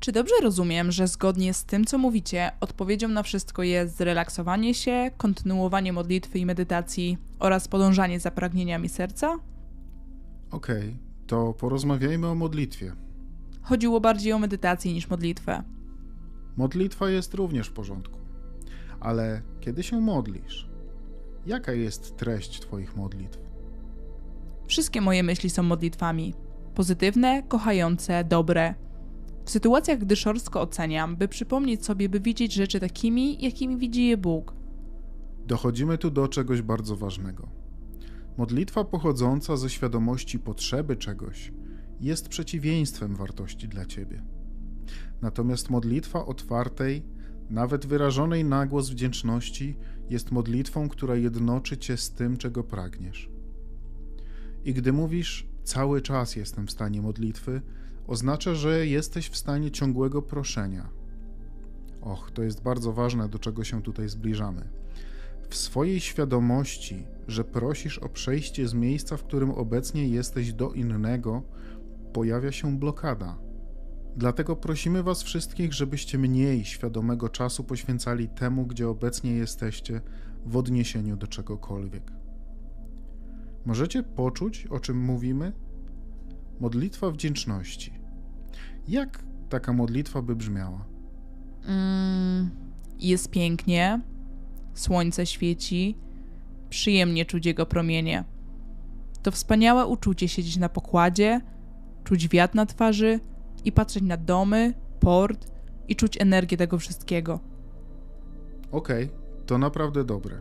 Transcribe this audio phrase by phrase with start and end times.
[0.00, 5.10] Czy dobrze rozumiem, że zgodnie z tym, co mówicie, odpowiedzią na wszystko jest zrelaksowanie się,
[5.16, 9.38] kontynuowanie modlitwy i medytacji oraz podążanie za pragnieniami serca?
[10.50, 12.92] Okej, okay, to porozmawiajmy o modlitwie.
[13.62, 15.62] Chodziło bardziej o medytację niż modlitwę.
[16.56, 18.18] Modlitwa jest również w porządku.
[19.00, 20.70] Ale kiedy się modlisz,
[21.46, 23.38] jaka jest treść Twoich modlitw?
[24.66, 26.34] Wszystkie moje myśli są modlitwami.
[26.74, 28.74] Pozytywne, kochające, dobre.
[29.44, 34.16] W sytuacjach, gdy szorstko oceniam, by przypomnieć sobie, by widzieć rzeczy takimi, jakimi widzi je
[34.16, 34.54] Bóg.
[35.46, 37.48] Dochodzimy tu do czegoś bardzo ważnego.
[38.36, 41.52] Modlitwa pochodząca ze świadomości potrzeby czegoś
[42.00, 44.22] jest przeciwieństwem wartości dla ciebie.
[45.22, 47.02] Natomiast modlitwa otwartej,
[47.50, 49.76] nawet wyrażonej na głos wdzięczności,
[50.10, 53.30] jest modlitwą, która jednoczy cię z tym, czego pragniesz.
[54.64, 57.62] I gdy mówisz, cały czas jestem w stanie modlitwy,
[58.06, 60.88] oznacza, że jesteś w stanie ciągłego proszenia.
[62.00, 64.68] Och, to jest bardzo ważne, do czego się tutaj zbliżamy.
[65.48, 71.42] W swojej świadomości, że prosisz o przejście z miejsca, w którym obecnie jesteś, do innego,
[72.12, 73.38] pojawia się blokada.
[74.16, 80.00] Dlatego prosimy Was wszystkich, żebyście mniej świadomego czasu poświęcali temu, gdzie obecnie jesteście,
[80.46, 82.12] w odniesieniu do czegokolwiek.
[83.66, 85.52] Możecie poczuć, o czym mówimy?
[86.60, 87.99] Modlitwa wdzięczności.
[88.90, 90.84] Jak taka modlitwa by brzmiała?
[91.64, 92.50] Mm,
[92.98, 94.00] jest pięknie,
[94.74, 95.98] słońce świeci,
[96.70, 98.24] przyjemnie czuć jego promienie.
[99.22, 101.40] To wspaniałe uczucie siedzieć na pokładzie,
[102.04, 103.20] czuć wiatr na twarzy
[103.64, 105.52] i patrzeć na domy, port
[105.88, 107.40] i czuć energię tego wszystkiego.
[108.72, 110.40] Okej, okay, to naprawdę dobre.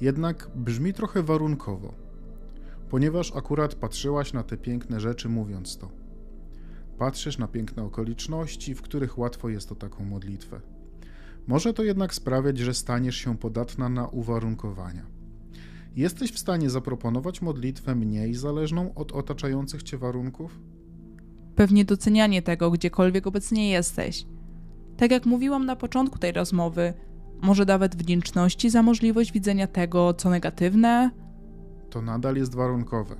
[0.00, 1.94] Jednak brzmi trochę warunkowo,
[2.90, 6.01] ponieważ akurat patrzyłaś na te piękne rzeczy, mówiąc to.
[7.02, 10.60] Patrzysz na piękne okoliczności, w których łatwo jest o taką modlitwę.
[11.46, 15.06] Może to jednak sprawiać, że staniesz się podatna na uwarunkowania.
[15.96, 20.60] Jesteś w stanie zaproponować modlitwę mniej zależną od otaczających cię warunków?
[21.54, 24.26] Pewnie docenianie tego, gdziekolwiek obecnie jesteś.
[24.96, 26.94] Tak jak mówiłam na początku tej rozmowy,
[27.40, 31.10] może nawet wdzięczności za możliwość widzenia tego, co negatywne?
[31.90, 33.16] To nadal jest warunkowe.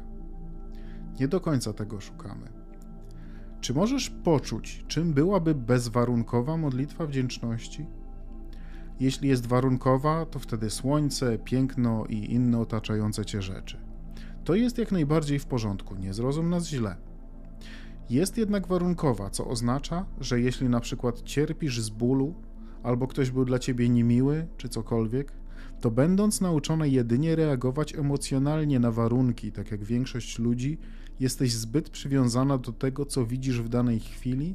[1.21, 2.62] Nie do końca tego szukamy.
[3.63, 7.87] Czy możesz poczuć, czym byłaby bezwarunkowa modlitwa wdzięczności?
[9.01, 13.77] Jeśli jest warunkowa, to wtedy słońce, piękno i inne otaczające cię rzeczy.
[14.45, 16.97] To jest jak najbardziej w porządku, nie zrozum nas źle.
[18.11, 22.35] Jest jednak warunkowa, co oznacza, że jeśli na przykład cierpisz z bólu,
[22.83, 25.33] albo ktoś był dla ciebie niemiły, czy cokolwiek,
[25.81, 30.79] to będąc nauczona jedynie reagować emocjonalnie na warunki, tak jak większość ludzi,
[31.21, 34.55] jesteś zbyt przywiązana do tego, co widzisz w danej chwili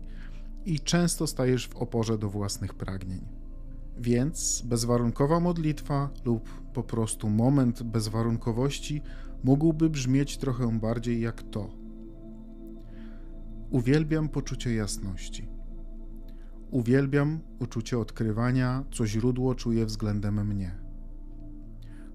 [0.66, 3.22] i często stajesz w oporze do własnych pragnień.
[4.00, 9.02] Więc bezwarunkowa modlitwa lub po prostu moment bezwarunkowości
[9.44, 11.70] mógłby brzmieć trochę bardziej jak to.
[13.70, 15.48] Uwielbiam poczucie jasności.
[16.72, 20.87] Uwielbiam uczucie odkrywania, co źródło czuje względem mnie.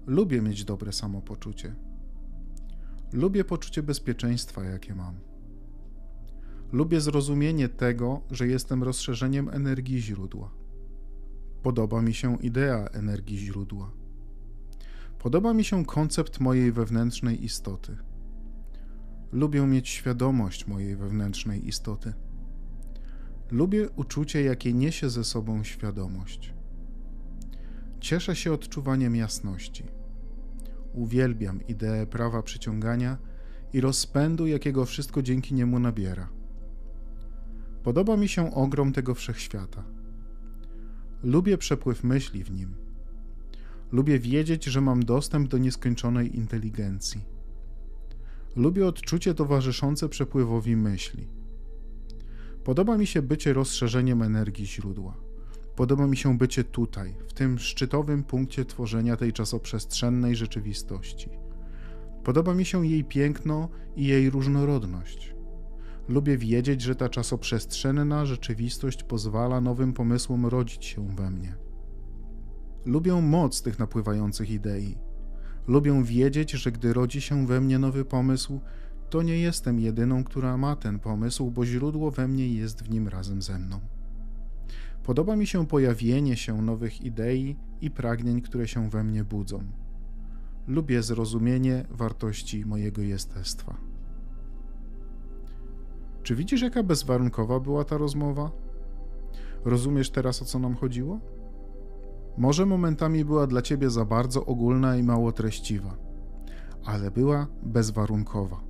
[0.07, 1.75] Lubię mieć dobre samopoczucie.
[3.13, 5.15] Lubię poczucie bezpieczeństwa, jakie mam.
[6.71, 10.51] Lubię zrozumienie tego, że jestem rozszerzeniem energii źródła.
[11.63, 13.91] Podoba mi się idea energii źródła.
[15.19, 17.97] Podoba mi się koncept mojej wewnętrznej istoty.
[19.31, 22.13] Lubię mieć świadomość mojej wewnętrznej istoty.
[23.51, 26.53] Lubię uczucie, jakie niesie ze sobą świadomość.
[28.03, 29.83] Cieszę się odczuwaniem jasności.
[30.93, 33.17] Uwielbiam ideę prawa przyciągania
[33.73, 36.29] i rozpędu, jakiego wszystko dzięki niemu nabiera.
[37.83, 39.83] Podoba mi się ogrom tego wszechświata.
[41.23, 42.75] Lubię przepływ myśli w nim.
[43.91, 47.21] Lubię wiedzieć, że mam dostęp do nieskończonej inteligencji.
[48.55, 51.27] Lubię odczucie towarzyszące przepływowi myśli.
[52.63, 55.22] Podoba mi się bycie rozszerzeniem energii źródła.
[55.75, 61.29] Podoba mi się bycie tutaj, w tym szczytowym punkcie tworzenia tej czasoprzestrzennej rzeczywistości.
[62.23, 65.35] Podoba mi się jej piękno i jej różnorodność.
[66.07, 71.55] Lubię wiedzieć, że ta czasoprzestrzenna rzeczywistość pozwala nowym pomysłom rodzić się we mnie.
[72.85, 74.97] Lubię moc tych napływających idei.
[75.67, 78.59] Lubię wiedzieć, że gdy rodzi się we mnie nowy pomysł,
[79.09, 83.07] to nie jestem jedyną, która ma ten pomysł, bo źródło we mnie jest w nim
[83.07, 83.92] razem ze mną.
[85.03, 89.63] Podoba mi się pojawienie się nowych idei i pragnień, które się we mnie budzą.
[90.67, 93.77] Lubię zrozumienie wartości mojego jestestwa.
[96.23, 98.51] Czy widzisz, jaka bezwarunkowa była ta rozmowa?
[99.65, 101.19] Rozumiesz teraz, o co nam chodziło?
[102.37, 105.97] Może momentami była dla ciebie za bardzo ogólna i mało treściwa,
[106.85, 108.63] ale była bezwarunkowa.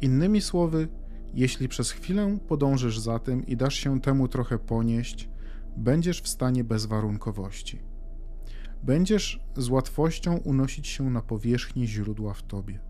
[0.00, 0.88] Innymi słowy,
[1.34, 5.28] jeśli przez chwilę podążysz za tym i dasz się temu trochę ponieść,
[5.76, 7.78] będziesz w stanie bezwarunkowości.
[8.82, 12.80] Będziesz z łatwością unosić się na powierzchni źródła w tobie.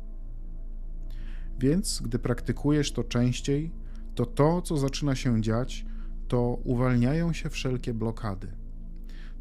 [1.58, 3.72] Więc, gdy praktykujesz to częściej,
[4.14, 5.86] to to, co zaczyna się dziać,
[6.28, 8.52] to uwalniają się wszelkie blokady.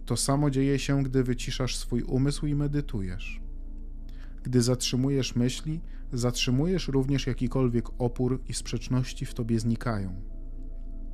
[0.05, 3.41] To samo dzieje się, gdy wyciszasz swój umysł i medytujesz.
[4.43, 5.81] Gdy zatrzymujesz myśli,
[6.13, 10.21] zatrzymujesz również jakikolwiek opór i sprzeczności w tobie znikają.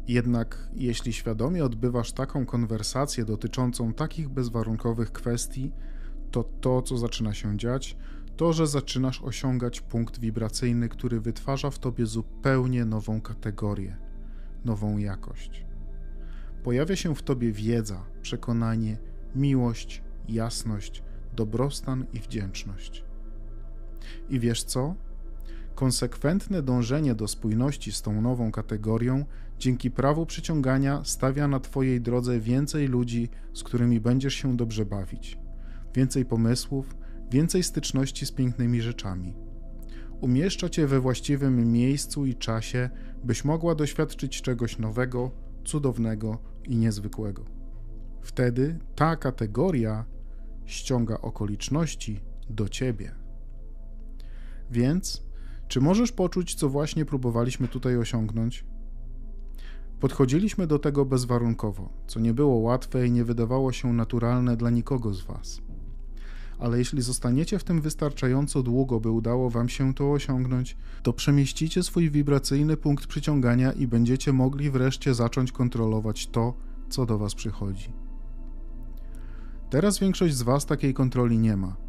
[0.08, 5.72] Jednak jeśli świadomie odbywasz taką konwersację dotyczącą takich bezwarunkowych kwestii,
[6.32, 7.98] to to, co zaczyna się dziać,
[8.38, 13.98] to, że zaczynasz osiągać punkt wibracyjny, który wytwarza w tobie zupełnie nową kategorię,
[14.66, 15.66] nową jakość.
[16.64, 18.98] Pojawia się w tobie wiedza, przekonanie,
[19.36, 21.04] miłość, jasność,
[21.36, 23.07] dobrostan i wdzięczność.
[24.30, 24.96] I wiesz co?
[25.76, 29.26] Konsekwentne dążenie do spójności z tą nową kategorią
[29.60, 35.40] dzięki prawu przyciągania stawia na Twojej drodze więcej ludzi, z którymi będziesz się dobrze bawić,
[35.96, 36.96] więcej pomysłów,
[37.32, 39.34] więcej styczności z pięknymi rzeczami.
[40.22, 42.90] Umieszcza Cię we właściwym miejscu i czasie,
[43.24, 45.32] byś mogła doświadczyć czegoś nowego,
[45.66, 47.46] cudownego i niezwykłego.
[48.22, 50.06] Wtedy ta kategoria
[50.66, 52.20] ściąga okoliczności
[52.50, 53.27] do Ciebie.
[54.72, 55.24] Więc,
[55.68, 58.66] czy możesz poczuć, co właśnie próbowaliśmy tutaj osiągnąć?
[60.00, 65.14] Podchodziliśmy do tego bezwarunkowo, co nie było łatwe i nie wydawało się naturalne dla nikogo
[65.14, 65.62] z Was.
[66.60, 71.84] Ale jeśli zostaniecie w tym wystarczająco długo, by udało Wam się to osiągnąć, to przemieścicie
[71.84, 76.54] swój wibracyjny punkt przyciągania i będziecie mogli wreszcie zacząć kontrolować to,
[76.90, 77.94] co do Was przychodzi.
[79.70, 81.87] Teraz większość z Was takiej kontroli nie ma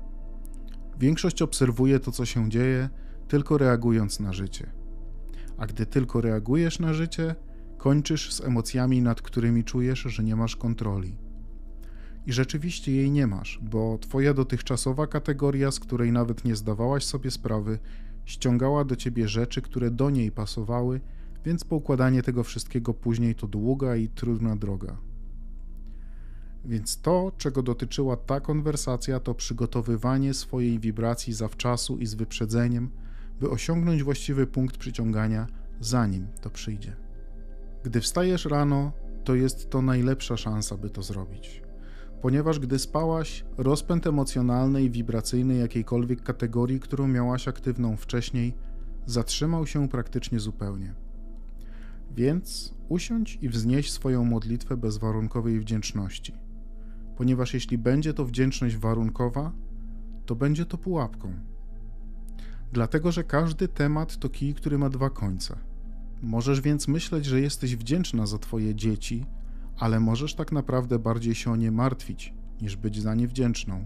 [0.99, 2.89] Większość obserwuje to, co się dzieje,
[3.29, 4.73] tylko reagując na życie.
[5.59, 7.35] A gdy tylko reagujesz na życie,
[7.77, 11.17] kończysz z emocjami, nad którymi czujesz, że nie masz kontroli.
[12.27, 17.31] I rzeczywiście jej nie masz, bo twoja dotychczasowa kategoria, z której nawet nie zdawałaś sobie
[17.31, 17.79] sprawy,
[18.25, 21.01] ściągała do ciebie rzeczy, które do niej pasowały,
[21.45, 24.97] więc poukładanie tego wszystkiego później to długa i trudna droga.
[26.69, 32.91] Więc to, czego dotyczyła ta konwersacja, to przygotowywanie swojej wibracji zawczasu i z wyprzedzeniem,
[33.41, 35.47] by osiągnąć właściwy punkt przyciągania,
[35.81, 36.97] zanim to przyjdzie.
[37.85, 38.93] Gdy wstajesz rano,
[39.25, 41.63] to jest to najlepsza szansa, by to zrobić.
[42.23, 48.55] Ponieważ gdy spałaś, rozpęd emocjonalny i wibracyjny jakiejkolwiek kategorii, którą miałaś aktywną wcześniej,
[49.07, 50.95] zatrzymał się praktycznie zupełnie.
[52.17, 56.48] Więc usiądź i wznieś swoją modlitwę bezwarunkowej wdzięczności
[57.19, 59.53] ponieważ jeśli będzie to wdzięczność warunkowa,
[60.27, 61.33] to będzie to pułapką.
[62.73, 65.59] Dlatego, że każdy temat to kij, który ma dwa końce.
[66.23, 69.27] Możesz więc myśleć, że jesteś wdzięczna za Twoje dzieci,
[69.79, 73.85] ale możesz tak naprawdę bardziej się o nie martwić, niż być za nie wdzięczną.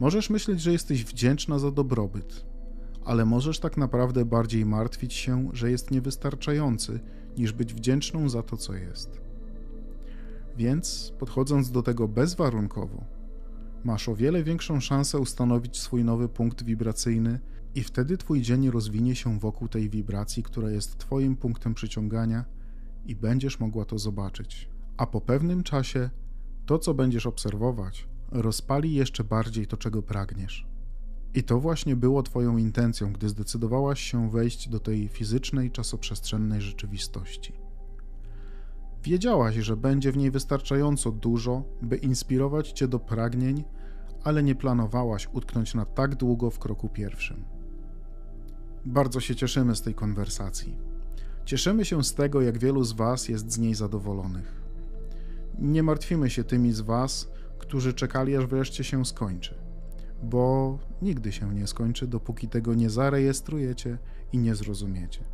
[0.00, 2.46] Możesz myśleć, że jesteś wdzięczna za dobrobyt,
[3.04, 7.00] ale możesz tak naprawdę bardziej martwić się, że jest niewystarczający,
[7.38, 9.31] niż być wdzięczną za to, co jest.
[10.56, 13.04] Więc, podchodząc do tego bezwarunkowo,
[13.84, 17.40] masz o wiele większą szansę ustanowić swój nowy punkt wibracyjny,
[17.74, 22.44] i wtedy Twój dzień rozwinie się wokół tej wibracji, która jest Twoim punktem przyciągania,
[23.06, 24.68] i będziesz mogła to zobaczyć.
[24.96, 26.10] A po pewnym czasie
[26.66, 30.66] to, co będziesz obserwować, rozpali jeszcze bardziej to, czego pragniesz.
[31.34, 37.52] I to właśnie było Twoją intencją, gdy zdecydowałaś się wejść do tej fizycznej, czasoprzestrzennej rzeczywistości.
[39.02, 43.64] Wiedziałaś, że będzie w niej wystarczająco dużo, by inspirować cię do pragnień,
[44.24, 47.44] ale nie planowałaś utknąć na tak długo w kroku pierwszym.
[48.84, 50.76] Bardzo się cieszymy z tej konwersacji.
[51.44, 54.62] Cieszymy się z tego, jak wielu z Was jest z niej zadowolonych.
[55.58, 57.28] Nie martwimy się tymi z Was,
[57.58, 59.54] którzy czekali, aż wreszcie się skończy,
[60.22, 63.98] bo nigdy się nie skończy, dopóki tego nie zarejestrujecie
[64.32, 65.24] i nie zrozumiecie.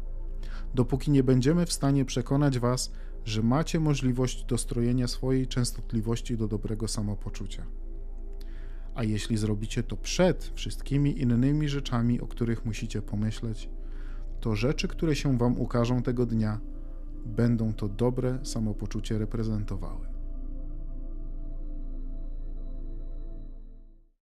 [0.74, 2.92] Dopóki nie będziemy w stanie przekonać Was,
[3.24, 7.66] że macie możliwość dostrojenia swojej częstotliwości do dobrego samopoczucia.
[8.94, 13.70] A jeśli zrobicie to przed wszystkimi innymi rzeczami, o których musicie pomyśleć,
[14.40, 16.60] to rzeczy, które się Wam ukażą tego dnia,
[17.26, 20.17] będą to dobre samopoczucie reprezentowały.